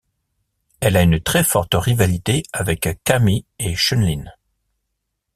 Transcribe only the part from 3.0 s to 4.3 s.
Cammy et Chun-Li.